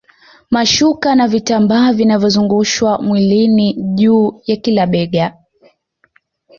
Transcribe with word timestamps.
Mashuka 0.51 1.15
na 1.15 1.27
vitambaa 1.27 1.93
vinavyozungushwa 1.93 3.01
mwilini 3.01 3.73
juu 3.73 4.41
ya 4.45 4.55
kila 4.55 4.87
bega 4.87 5.37